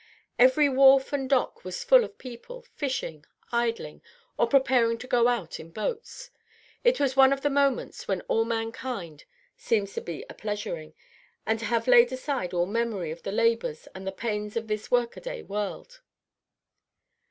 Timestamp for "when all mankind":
8.07-9.25